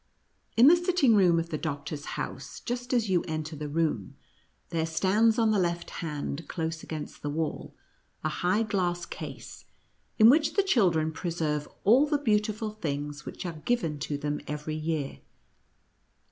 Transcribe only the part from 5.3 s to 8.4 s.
on the left hand, close against the wall, a